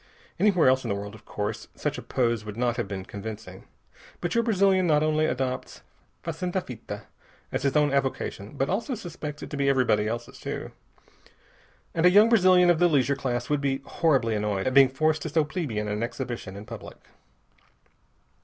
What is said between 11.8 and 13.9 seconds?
And a young Brazilian of the leisure class would be